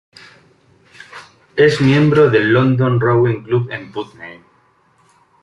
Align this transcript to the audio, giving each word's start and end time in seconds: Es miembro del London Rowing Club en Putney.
Es 1.55 1.79
miembro 1.79 2.31
del 2.31 2.51
London 2.51 2.99
Rowing 2.99 3.43
Club 3.43 3.69
en 3.69 3.91
Putney. 3.91 4.41